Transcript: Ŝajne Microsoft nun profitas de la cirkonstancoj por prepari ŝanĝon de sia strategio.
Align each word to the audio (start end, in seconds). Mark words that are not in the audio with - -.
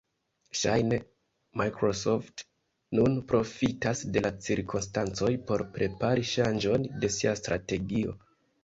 Ŝajne 0.59 0.97
Microsoft 1.61 2.43
nun 3.01 3.19
profitas 3.33 4.03
de 4.17 4.25
la 4.27 4.33
cirkonstancoj 4.47 5.33
por 5.51 5.69
prepari 5.79 6.29
ŝanĝon 6.35 6.93
de 7.05 7.15
sia 7.21 7.41
strategio. 7.45 8.23